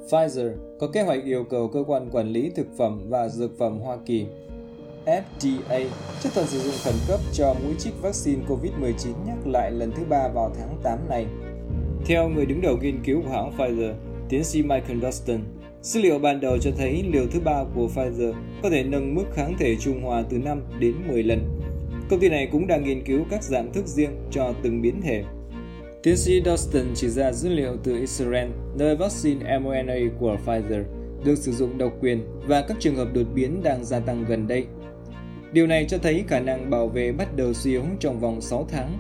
Pfizer 0.10 0.52
có 0.80 0.88
kế 0.88 1.02
hoạch 1.02 1.24
yêu 1.24 1.44
cầu 1.50 1.68
cơ 1.68 1.84
quan 1.88 2.10
quản 2.12 2.28
lý 2.28 2.50
thực 2.56 2.68
phẩm 2.78 3.10
và 3.10 3.30
dược 3.30 3.58
phẩm 3.58 3.80
Hoa 3.80 3.98
Kỳ 4.06 4.26
FDA 5.06 5.88
chấp 6.24 6.30
thuận 6.34 6.48
sử 6.48 6.60
dụng 6.60 6.76
khẩn 6.84 6.96
cấp 7.08 7.20
cho 7.34 7.56
mũi 7.64 7.74
chích 7.80 7.94
vaccine 8.02 8.42
COVID-19 8.48 9.14
nhắc 9.28 9.48
lại 9.48 9.72
lần 9.72 9.92
thứ 9.92 10.04
ba 10.10 10.28
vào 10.28 10.52
tháng 10.58 10.78
8 10.84 11.00
này. 11.10 11.26
Theo 12.06 12.30
người 12.30 12.46
đứng 12.46 12.62
đầu 12.62 12.78
nghiên 12.82 13.04
cứu 13.04 13.22
của 13.22 13.30
hãng 13.30 13.52
Pfizer, 13.58 13.94
tiến 14.30 14.44
sĩ 14.44 14.62
Michael 14.62 15.00
Dustin, 15.02 15.40
dữ 15.84 16.02
liệu 16.02 16.20
ban 16.20 16.40
đầu 16.40 16.58
cho 16.58 16.72
thấy 16.78 17.04
liều 17.14 17.28
thứ 17.32 17.40
ba 17.40 17.64
của 17.76 17.90
Pfizer 17.96 18.34
có 18.64 18.70
thể 18.70 18.84
nâng 18.84 19.16
mức 19.16 19.24
kháng 19.34 19.56
thể 19.60 19.76
trung 19.76 20.04
hòa 20.04 20.24
từ 20.30 20.38
5 20.38 20.62
đến 20.80 20.94
10 21.08 21.24
lần. 21.24 21.40
Công 22.10 22.20
ty 22.20 22.30
này 22.30 22.50
cũng 22.52 22.68
đang 22.68 22.84
nghiên 22.84 23.04
cứu 23.06 23.26
các 23.30 23.44
dạng 23.44 23.74
thức 23.74 23.88
riêng 23.88 24.12
cho 24.32 24.54
từng 24.64 24.82
biến 24.82 25.02
thể. 25.02 25.24
Tiến 26.04 26.18
sĩ 26.18 26.42
Dustin 26.46 26.86
chỉ 26.96 27.10
ra 27.10 27.32
dữ 27.32 27.50
liệu 27.50 27.78
từ 27.84 28.00
Israel, 28.00 28.50
nơi 28.76 28.96
vaccine 28.96 29.60
mRNA 29.60 29.96
của 30.20 30.38
Pfizer 30.46 30.84
được 31.26 31.36
sử 31.36 31.52
dụng 31.52 31.78
độc 31.78 31.94
quyền 32.02 32.28
và 32.48 32.66
các 32.68 32.78
trường 32.80 32.96
hợp 32.96 33.08
đột 33.14 33.28
biến 33.36 33.64
đang 33.64 33.86
gia 33.86 34.00
tăng 34.00 34.26
gần 34.28 34.48
đây 34.48 34.66
Điều 35.54 35.68
này 35.68 35.86
cho 35.90 35.98
thấy 35.98 36.24
khả 36.28 36.40
năng 36.40 36.70
bảo 36.70 36.88
vệ 36.88 37.12
bắt 37.12 37.36
đầu 37.36 37.54
suy 37.54 37.72
yếu 37.72 37.84
trong 38.00 38.20
vòng 38.20 38.42
6 38.42 38.68
tháng. 38.72 39.00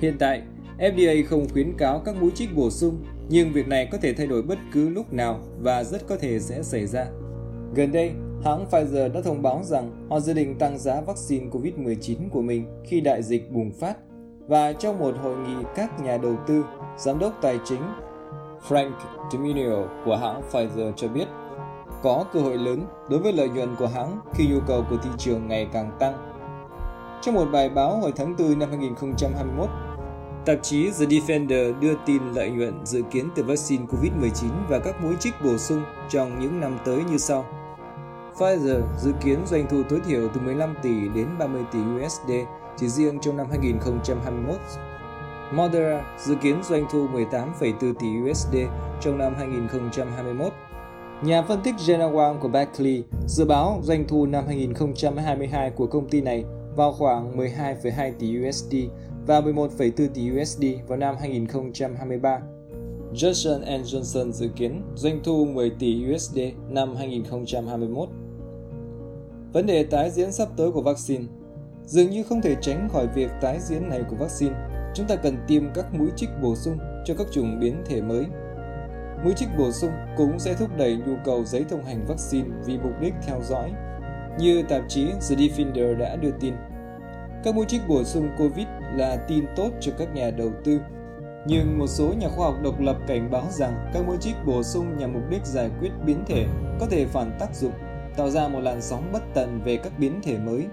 Hiện 0.00 0.16
tại, 0.18 0.42
FDA 0.78 1.24
không 1.26 1.48
khuyến 1.52 1.72
cáo 1.78 2.02
các 2.04 2.16
mũi 2.20 2.30
chích 2.34 2.54
bổ 2.56 2.70
sung, 2.70 3.04
nhưng 3.28 3.52
việc 3.52 3.68
này 3.68 3.88
có 3.92 3.98
thể 3.98 4.14
thay 4.14 4.26
đổi 4.26 4.42
bất 4.42 4.58
cứ 4.72 4.88
lúc 4.88 5.12
nào 5.12 5.40
và 5.60 5.84
rất 5.84 6.06
có 6.06 6.16
thể 6.16 6.40
sẽ 6.40 6.62
xảy 6.62 6.86
ra. 6.86 7.06
Gần 7.74 7.92
đây, 7.92 8.12
hãng 8.44 8.66
Pfizer 8.70 9.12
đã 9.12 9.20
thông 9.20 9.42
báo 9.42 9.62
rằng 9.64 10.06
họ 10.10 10.20
dự 10.20 10.32
định 10.32 10.58
tăng 10.58 10.78
giá 10.78 11.00
vaccine 11.00 11.46
COVID-19 11.46 12.16
của 12.30 12.42
mình 12.42 12.66
khi 12.84 13.00
đại 13.00 13.22
dịch 13.22 13.52
bùng 13.52 13.72
phát 13.72 13.96
và 14.48 14.72
trong 14.72 14.98
một 14.98 15.14
hội 15.22 15.36
nghị 15.36 15.64
các 15.74 16.00
nhà 16.00 16.18
đầu 16.18 16.36
tư, 16.46 16.64
giám 16.98 17.18
đốc 17.18 17.38
tài 17.42 17.58
chính 17.64 17.80
Frank 18.68 18.92
Dominio 19.32 19.84
của 20.04 20.16
hãng 20.16 20.42
Pfizer 20.52 20.92
cho 20.96 21.08
biết 21.08 21.28
có 22.02 22.24
cơ 22.32 22.40
hội 22.40 22.58
lớn 22.58 22.86
đối 23.10 23.20
với 23.20 23.32
lợi 23.32 23.48
nhuận 23.48 23.76
của 23.78 23.86
hãng 23.86 24.20
khi 24.34 24.48
nhu 24.48 24.60
cầu 24.66 24.84
của 24.90 24.96
thị 24.96 25.10
trường 25.18 25.48
ngày 25.48 25.68
càng 25.72 25.90
tăng. 25.98 26.32
Trong 27.22 27.34
một 27.34 27.44
bài 27.52 27.68
báo 27.68 27.96
hồi 27.96 28.12
tháng 28.16 28.36
4 28.38 28.58
năm 28.58 28.68
2021, 28.68 29.68
tạp 30.46 30.62
chí 30.62 30.90
The 30.90 31.06
Defender 31.06 31.80
đưa 31.80 31.94
tin 32.06 32.22
lợi 32.34 32.50
nhuận 32.50 32.86
dự 32.86 33.02
kiến 33.10 33.28
từ 33.34 33.42
vaccine 33.42 33.84
COVID-19 33.84 34.48
và 34.68 34.78
các 34.78 35.02
mũi 35.02 35.14
trích 35.20 35.34
bổ 35.44 35.58
sung 35.58 35.82
trong 36.08 36.40
những 36.40 36.60
năm 36.60 36.78
tới 36.84 37.02
như 37.10 37.18
sau. 37.18 37.44
Pfizer 38.38 38.82
dự 38.98 39.12
kiến 39.24 39.38
doanh 39.46 39.66
thu 39.70 39.82
tối 39.88 40.00
thiểu 40.06 40.28
từ 40.34 40.40
15 40.40 40.74
tỷ 40.82 41.08
đến 41.14 41.26
30 41.38 41.62
tỷ 41.72 41.78
USD 41.78 42.30
chỉ 42.76 42.88
riêng 42.88 43.18
trong 43.20 43.36
năm 43.36 43.46
2021. 43.50 44.56
Moderna 45.52 46.16
dự 46.18 46.34
kiến 46.34 46.62
doanh 46.62 46.86
thu 46.90 47.08
18,4 47.08 47.94
tỷ 47.94 48.30
USD 48.30 48.56
trong 49.00 49.18
năm 49.18 49.34
2021 49.38 50.52
Nhà 51.22 51.42
phân 51.42 51.60
tích 51.62 51.74
Jenna 51.74 52.12
Wang 52.12 52.38
của 52.38 52.48
Berkeley 52.48 53.04
dự 53.26 53.44
báo 53.44 53.80
doanh 53.82 54.04
thu 54.08 54.26
năm 54.26 54.44
2022 54.46 55.70
của 55.70 55.86
công 55.86 56.08
ty 56.08 56.20
này 56.20 56.44
vào 56.76 56.92
khoảng 56.92 57.36
12,2 57.36 58.12
tỷ 58.18 58.48
USD 58.48 58.74
và 59.26 59.40
11,4 59.40 60.08
tỷ 60.14 60.30
USD 60.42 60.64
vào 60.88 60.98
năm 60.98 61.14
2023. 61.20 62.40
Johnson 63.12 63.82
Johnson 63.82 64.32
dự 64.32 64.48
kiến 64.56 64.82
doanh 64.94 65.20
thu 65.24 65.44
10 65.44 65.70
tỷ 65.70 66.14
USD 66.14 66.38
năm 66.68 66.96
2021. 66.96 68.08
Vấn 69.52 69.66
đề 69.66 69.84
tái 69.84 70.10
diễn 70.10 70.32
sắp 70.32 70.48
tới 70.56 70.72
của 70.72 70.82
vaccine 70.82 71.24
Dường 71.84 72.10
như 72.10 72.22
không 72.22 72.42
thể 72.42 72.56
tránh 72.60 72.88
khỏi 72.92 73.06
việc 73.14 73.30
tái 73.40 73.58
diễn 73.60 73.88
này 73.88 74.02
của 74.10 74.16
vaccine. 74.16 74.54
Chúng 74.94 75.06
ta 75.06 75.16
cần 75.16 75.36
tiêm 75.48 75.62
các 75.74 75.94
mũi 75.94 76.08
trích 76.16 76.30
bổ 76.42 76.54
sung 76.56 76.78
cho 77.04 77.14
các 77.14 77.26
chủng 77.32 77.60
biến 77.60 77.82
thể 77.86 78.02
mới 78.02 78.26
Mũi 79.24 79.32
trích 79.36 79.48
bổ 79.58 79.72
sung 79.72 79.90
cũng 80.16 80.38
sẽ 80.38 80.54
thúc 80.54 80.70
đẩy 80.78 80.96
nhu 80.96 81.14
cầu 81.24 81.44
giấy 81.44 81.64
thông 81.70 81.84
hành 81.84 82.04
vaccine 82.06 82.48
vì 82.66 82.78
mục 82.78 82.92
đích 83.00 83.14
theo 83.26 83.40
dõi. 83.42 83.72
Như 84.38 84.62
tạp 84.68 84.82
chí 84.88 85.06
The 85.06 85.36
Defender 85.36 85.98
đã 85.98 86.16
đưa 86.16 86.30
tin, 86.40 86.54
các 87.46 87.54
mũi 87.54 87.66
trích 87.68 87.88
bổ 87.88 88.04
sung 88.04 88.28
COVID 88.38 88.66
là 88.94 89.16
tin 89.28 89.44
tốt 89.56 89.70
cho 89.80 89.92
các 89.98 90.14
nhà 90.14 90.30
đầu 90.30 90.52
tư. 90.64 90.80
Nhưng 91.46 91.78
một 91.78 91.86
số 91.86 92.12
nhà 92.18 92.28
khoa 92.28 92.46
học 92.46 92.54
độc 92.62 92.80
lập 92.80 92.96
cảnh 93.06 93.30
báo 93.30 93.44
rằng 93.50 93.90
các 93.94 94.06
mũi 94.06 94.16
trích 94.20 94.34
bổ 94.46 94.62
sung 94.62 94.98
nhằm 94.98 95.12
mục 95.12 95.22
đích 95.30 95.46
giải 95.46 95.70
quyết 95.80 95.90
biến 96.06 96.24
thể 96.26 96.46
có 96.80 96.86
thể 96.90 97.06
phản 97.06 97.36
tác 97.40 97.54
dụng, 97.54 97.72
tạo 98.16 98.30
ra 98.30 98.48
một 98.48 98.60
làn 98.60 98.82
sóng 98.82 99.12
bất 99.12 99.22
tận 99.34 99.60
về 99.64 99.76
các 99.76 99.92
biến 99.98 100.20
thể 100.22 100.38
mới. 100.38 100.66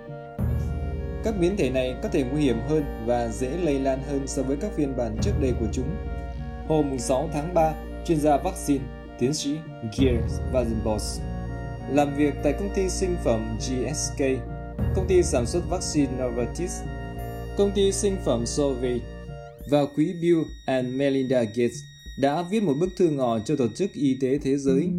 Các 1.23 1.35
biến 1.39 1.57
thể 1.57 1.69
này 1.69 1.95
có 2.03 2.09
thể 2.09 2.23
nguy 2.23 2.41
hiểm 2.41 2.57
hơn 2.69 2.83
và 3.05 3.27
dễ 3.27 3.49
lây 3.63 3.79
lan 3.79 3.99
hơn 4.09 4.27
so 4.27 4.41
với 4.43 4.57
các 4.57 4.71
phiên 4.75 4.97
bản 4.97 5.17
trước 5.21 5.33
đây 5.41 5.53
của 5.59 5.67
chúng. 5.71 5.95
Hôm 6.67 6.99
6 6.99 7.29
tháng 7.33 7.53
3, 7.53 7.73
chuyên 8.05 8.19
gia 8.19 8.37
vaccine, 8.37 8.83
tiến 9.19 9.33
sĩ 9.33 9.57
Gears 9.97 10.39
Vazenbos, 10.53 11.19
làm 11.89 12.15
việc 12.15 12.33
tại 12.43 12.53
công 12.53 12.69
ty 12.75 12.89
sinh 12.89 13.15
phẩm 13.23 13.57
GSK, 13.59 14.23
công 14.95 15.07
ty 15.07 15.23
sản 15.23 15.45
xuất 15.45 15.69
vaccine 15.69 16.11
Novartis, 16.11 16.71
công 17.57 17.71
ty 17.75 17.91
sinh 17.91 18.15
phẩm 18.25 18.45
Sovi 18.45 19.01
và 19.71 19.85
quỹ 19.95 20.13
Bill 20.21 20.41
and 20.65 20.87
Melinda 20.95 21.43
Gates 21.43 21.77
đã 22.21 22.43
viết 22.51 22.63
một 22.63 22.73
bức 22.79 22.89
thư 22.97 23.09
ngỏ 23.09 23.39
cho 23.45 23.55
Tổ 23.55 23.67
chức 23.75 23.93
Y 23.93 24.17
tế 24.21 24.37
Thế 24.37 24.57
giới. 24.57 24.89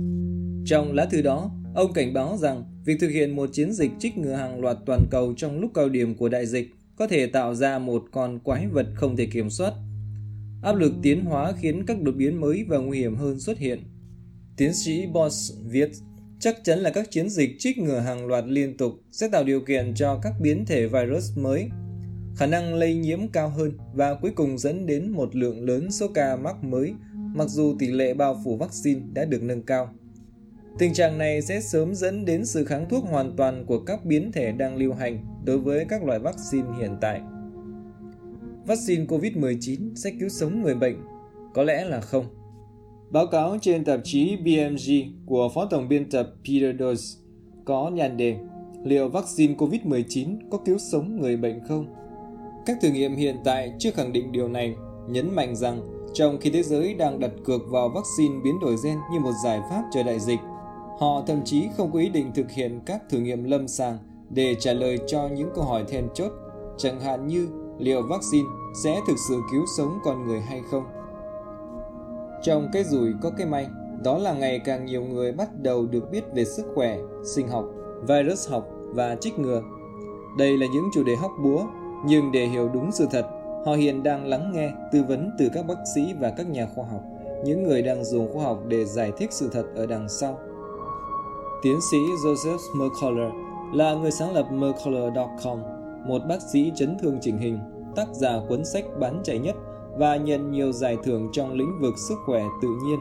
Trong 0.66 0.92
lá 0.92 1.06
thư 1.06 1.22
đó, 1.22 1.50
ông 1.74 1.92
cảnh 1.92 2.14
báo 2.14 2.36
rằng 2.36 2.64
việc 2.84 2.96
thực 3.00 3.08
hiện 3.08 3.36
một 3.36 3.50
chiến 3.52 3.72
dịch 3.72 3.90
trích 3.98 4.18
ngừa 4.18 4.34
hàng 4.34 4.60
loạt 4.60 4.76
toàn 4.86 5.06
cầu 5.10 5.34
trong 5.36 5.60
lúc 5.60 5.70
cao 5.74 5.88
điểm 5.88 6.14
của 6.14 6.28
đại 6.28 6.46
dịch 6.46 6.70
có 6.96 7.06
thể 7.06 7.26
tạo 7.26 7.54
ra 7.54 7.78
một 7.78 8.04
con 8.12 8.38
quái 8.38 8.66
vật 8.66 8.86
không 8.96 9.16
thể 9.16 9.26
kiểm 9.26 9.50
soát 9.50 9.72
Áp 10.64 10.76
lực 10.76 10.92
tiến 11.02 11.24
hóa 11.24 11.52
khiến 11.52 11.86
các 11.86 12.02
đột 12.02 12.14
biến 12.16 12.40
mới 12.40 12.64
và 12.68 12.78
nguy 12.78 12.98
hiểm 12.98 13.16
hơn 13.16 13.40
xuất 13.40 13.58
hiện. 13.58 13.78
Tiến 14.56 14.74
sĩ 14.74 15.06
Boss 15.06 15.52
viết, 15.64 15.90
chắc 16.40 16.64
chắn 16.64 16.78
là 16.78 16.90
các 16.90 17.10
chiến 17.10 17.28
dịch 17.28 17.50
trích 17.58 17.78
ngừa 17.78 17.98
hàng 17.98 18.26
loạt 18.26 18.44
liên 18.46 18.76
tục 18.76 18.92
sẽ 19.12 19.28
tạo 19.28 19.44
điều 19.44 19.60
kiện 19.60 19.94
cho 19.94 20.20
các 20.22 20.32
biến 20.40 20.64
thể 20.66 20.86
virus 20.86 21.38
mới, 21.38 21.68
khả 22.36 22.46
năng 22.46 22.74
lây 22.74 22.94
nhiễm 22.94 23.28
cao 23.28 23.48
hơn 23.48 23.72
và 23.94 24.14
cuối 24.14 24.30
cùng 24.34 24.58
dẫn 24.58 24.86
đến 24.86 25.10
một 25.10 25.36
lượng 25.36 25.64
lớn 25.64 25.90
số 25.90 26.08
ca 26.14 26.36
mắc 26.36 26.64
mới 26.64 26.94
mặc 27.14 27.48
dù 27.48 27.76
tỷ 27.78 27.86
lệ 27.86 28.14
bao 28.14 28.40
phủ 28.44 28.56
vaccine 28.56 29.00
đã 29.12 29.24
được 29.24 29.42
nâng 29.42 29.62
cao. 29.62 29.94
Tình 30.78 30.94
trạng 30.94 31.18
này 31.18 31.42
sẽ 31.42 31.60
sớm 31.60 31.94
dẫn 31.94 32.24
đến 32.24 32.44
sự 32.44 32.64
kháng 32.64 32.88
thuốc 32.88 33.04
hoàn 33.04 33.36
toàn 33.36 33.66
của 33.66 33.80
các 33.80 34.04
biến 34.04 34.32
thể 34.32 34.52
đang 34.52 34.76
lưu 34.76 34.92
hành 34.92 35.24
đối 35.44 35.58
với 35.58 35.84
các 35.88 36.04
loại 36.04 36.18
vaccine 36.18 36.68
hiện 36.78 36.96
tại 37.00 37.20
vaccine 38.66 39.04
COVID-19 39.04 39.94
sẽ 39.94 40.10
cứu 40.20 40.28
sống 40.28 40.62
người 40.62 40.74
bệnh? 40.74 40.96
Có 41.54 41.62
lẽ 41.62 41.84
là 41.84 42.00
không. 42.00 42.43
Báo 43.14 43.26
cáo 43.26 43.56
trên 43.60 43.84
tạp 43.84 44.00
chí 44.04 44.36
BMG 44.36 44.92
của 45.26 45.48
Phó 45.54 45.66
Tổng 45.70 45.88
biên 45.88 46.10
tập 46.10 46.30
Peter 46.44 46.80
Dose 46.80 47.18
có 47.64 47.90
nhan 47.90 48.16
đề 48.16 48.36
Liệu 48.84 49.08
vaccine 49.08 49.54
COVID-19 49.54 50.36
có 50.50 50.58
cứu 50.58 50.78
sống 50.78 51.20
người 51.20 51.36
bệnh 51.36 51.60
không? 51.68 51.86
Các 52.66 52.76
thử 52.82 52.88
nghiệm 52.90 53.16
hiện 53.16 53.36
tại 53.44 53.72
chưa 53.78 53.90
khẳng 53.90 54.12
định 54.12 54.32
điều 54.32 54.48
này, 54.48 54.74
nhấn 55.08 55.34
mạnh 55.34 55.56
rằng 55.56 55.80
trong 56.14 56.38
khi 56.40 56.50
thế 56.50 56.62
giới 56.62 56.94
đang 56.94 57.20
đặt 57.20 57.30
cược 57.44 57.60
vào 57.70 57.88
vaccine 57.88 58.34
biến 58.44 58.60
đổi 58.60 58.76
gen 58.84 58.98
như 59.12 59.20
một 59.20 59.32
giải 59.44 59.60
pháp 59.70 59.82
cho 59.92 60.02
đại 60.02 60.20
dịch, 60.20 60.40
họ 60.98 61.22
thậm 61.26 61.40
chí 61.44 61.64
không 61.76 61.92
có 61.92 61.98
ý 61.98 62.08
định 62.08 62.32
thực 62.34 62.50
hiện 62.50 62.80
các 62.86 63.02
thử 63.10 63.18
nghiệm 63.18 63.44
lâm 63.44 63.68
sàng 63.68 63.98
để 64.30 64.54
trả 64.60 64.72
lời 64.72 64.98
cho 65.06 65.28
những 65.28 65.48
câu 65.54 65.64
hỏi 65.64 65.84
then 65.88 66.08
chốt, 66.14 66.32
chẳng 66.78 67.00
hạn 67.00 67.26
như 67.26 67.48
liệu 67.78 68.02
vaccine 68.02 68.48
sẽ 68.84 69.00
thực 69.06 69.16
sự 69.28 69.40
cứu 69.52 69.64
sống 69.78 69.98
con 70.04 70.26
người 70.26 70.40
hay 70.40 70.60
không. 70.70 70.84
Trong 72.44 72.68
cái 72.72 72.84
rủi 72.84 73.14
có 73.22 73.30
cái 73.30 73.46
may, 73.46 73.66
đó 74.04 74.18
là 74.18 74.32
ngày 74.32 74.58
càng 74.58 74.86
nhiều 74.86 75.02
người 75.02 75.32
bắt 75.32 75.48
đầu 75.62 75.86
được 75.86 76.10
biết 76.10 76.24
về 76.34 76.44
sức 76.44 76.66
khỏe, 76.74 76.98
sinh 77.24 77.48
học, 77.48 77.64
virus 78.08 78.48
học 78.50 78.68
và 78.94 79.16
trích 79.20 79.38
ngừa. 79.38 79.62
Đây 80.38 80.58
là 80.58 80.66
những 80.74 80.88
chủ 80.94 81.04
đề 81.04 81.16
hóc 81.16 81.30
búa, 81.44 81.64
nhưng 82.06 82.32
để 82.32 82.46
hiểu 82.46 82.70
đúng 82.74 82.92
sự 82.92 83.06
thật, 83.10 83.26
họ 83.66 83.72
hiện 83.72 84.02
đang 84.02 84.26
lắng 84.26 84.52
nghe 84.54 84.72
tư 84.92 85.04
vấn 85.08 85.30
từ 85.38 85.48
các 85.54 85.66
bác 85.66 85.78
sĩ 85.94 86.14
và 86.20 86.30
các 86.30 86.48
nhà 86.48 86.68
khoa 86.74 86.84
học, 86.84 87.02
những 87.44 87.62
người 87.62 87.82
đang 87.82 88.04
dùng 88.04 88.32
khoa 88.32 88.44
học 88.44 88.62
để 88.68 88.84
giải 88.84 89.12
thích 89.16 89.32
sự 89.32 89.48
thật 89.52 89.64
ở 89.74 89.86
đằng 89.86 90.08
sau. 90.08 90.38
Tiến 91.62 91.78
sĩ 91.90 91.98
Joseph 92.24 92.78
Mercola 92.78 93.30
là 93.74 93.94
người 93.94 94.10
sáng 94.10 94.34
lập 94.34 94.46
Mercola.com, 94.50 95.58
một 96.06 96.22
bác 96.28 96.42
sĩ 96.42 96.72
chấn 96.74 96.96
thương 96.98 97.18
chỉnh 97.20 97.38
hình 97.38 97.58
tác 97.96 98.08
giả 98.12 98.40
cuốn 98.48 98.64
sách 98.64 98.84
bán 99.00 99.20
chạy 99.24 99.38
nhất 99.38 99.56
và 99.98 100.16
nhận 100.16 100.50
nhiều 100.50 100.72
giải 100.72 100.96
thưởng 101.04 101.28
trong 101.32 101.52
lĩnh 101.52 101.80
vực 101.80 101.94
sức 102.08 102.18
khỏe 102.26 102.44
tự 102.62 102.68
nhiên. 102.84 102.98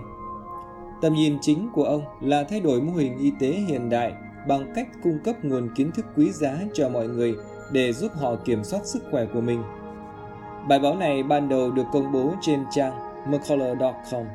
Tầm 1.02 1.14
nhìn 1.14 1.38
chính 1.42 1.70
của 1.74 1.84
ông 1.84 2.02
là 2.22 2.44
thay 2.44 2.60
đổi 2.60 2.82
mô 2.82 2.94
hình 2.94 3.18
y 3.18 3.32
tế 3.40 3.48
hiện 3.48 3.90
đại 3.90 4.14
bằng 4.48 4.74
cách 4.76 4.88
cung 5.04 5.20
cấp 5.24 5.36
nguồn 5.46 5.70
kiến 5.76 5.92
thức 5.92 6.06
quý 6.16 6.32
giá 6.32 6.60
cho 6.74 6.90
mọi 6.90 7.08
người 7.08 7.36
để 7.72 7.94
giúp 7.94 8.12
họ 8.16 8.36
kiểm 8.36 8.64
soát 8.64 8.86
sức 8.86 9.04
khỏe 9.12 9.26
của 9.34 9.42
mình. 9.42 9.64
Bài 10.70 10.80
báo 10.80 10.96
này 10.96 11.24
ban 11.24 11.50
đầu 11.50 11.72
được 11.72 11.86
công 11.94 12.12
bố 12.12 12.34
trên 12.42 12.60
trang 12.72 12.94
mccullough.com. 13.30 14.26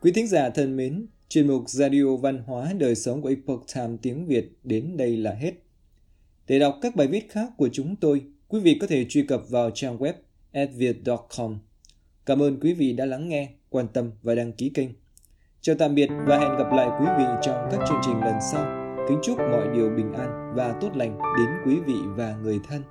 Quý 0.00 0.12
thính 0.12 0.26
giả 0.26 0.50
thân 0.50 0.76
mến, 0.76 1.06
chuyên 1.28 1.46
mục 1.46 1.62
Radio 1.66 2.16
Văn 2.16 2.42
hóa 2.46 2.72
Đời 2.78 2.94
Sống 2.94 3.22
của 3.22 3.28
Epoch 3.28 3.64
Times 3.74 4.00
tiếng 4.02 4.26
Việt 4.26 4.58
đến 4.64 4.96
đây 4.96 5.16
là 5.16 5.32
hết. 5.32 5.52
Để 6.48 6.58
đọc 6.58 6.78
các 6.82 6.96
bài 6.96 7.06
viết 7.06 7.30
khác 7.30 7.48
của 7.56 7.68
chúng 7.72 7.96
tôi, 7.96 8.22
quý 8.48 8.60
vị 8.60 8.78
có 8.80 8.86
thể 8.86 9.06
truy 9.08 9.22
cập 9.22 9.42
vào 9.50 9.70
trang 9.70 9.98
web 9.98 10.12
adviet.com. 10.52 11.58
Cảm 12.26 12.42
ơn 12.42 12.60
quý 12.60 12.74
vị 12.74 12.92
đã 12.92 13.04
lắng 13.04 13.28
nghe, 13.28 13.48
quan 13.68 13.88
tâm 13.88 14.10
và 14.22 14.34
đăng 14.34 14.52
ký 14.52 14.70
kênh. 14.74 14.88
Chào 15.60 15.76
tạm 15.78 15.94
biệt 15.94 16.10
và 16.26 16.38
hẹn 16.38 16.56
gặp 16.58 16.72
lại 16.72 16.88
quý 17.00 17.06
vị 17.18 17.24
trong 17.42 17.68
các 17.70 17.84
chương 17.88 18.00
trình 18.06 18.20
lần 18.20 18.34
sau. 18.52 18.86
Kính 19.08 19.18
chúc 19.22 19.38
mọi 19.38 19.68
điều 19.74 19.90
bình 19.90 20.12
an 20.12 20.52
và 20.56 20.78
tốt 20.80 20.90
lành 20.96 21.18
đến 21.38 21.48
quý 21.64 21.80
vị 21.86 21.98
và 22.16 22.36
người 22.42 22.60
thân. 22.68 22.82